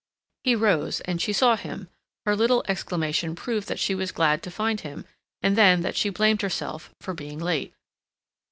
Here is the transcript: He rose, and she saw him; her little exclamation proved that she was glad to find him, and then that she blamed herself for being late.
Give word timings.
He 0.43 0.55
rose, 0.55 0.99
and 1.01 1.21
she 1.21 1.31
saw 1.31 1.55
him; 1.55 1.87
her 2.25 2.35
little 2.35 2.63
exclamation 2.67 3.35
proved 3.35 3.67
that 3.67 3.77
she 3.77 3.93
was 3.93 4.11
glad 4.11 4.41
to 4.41 4.49
find 4.49 4.79
him, 4.81 5.05
and 5.43 5.55
then 5.55 5.81
that 5.81 5.95
she 5.95 6.09
blamed 6.09 6.41
herself 6.41 6.89
for 6.99 7.13
being 7.13 7.37
late. 7.37 7.71